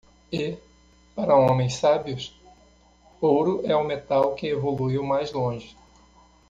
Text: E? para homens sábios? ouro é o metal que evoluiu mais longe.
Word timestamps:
E? 0.33 0.57
para 1.15 1.37
homens 1.37 1.75
sábios? 1.75 2.35
ouro 3.21 3.61
é 3.63 3.75
o 3.75 3.83
metal 3.83 4.33
que 4.33 4.47
evoluiu 4.47 5.03
mais 5.05 5.31
longe. 5.31 5.77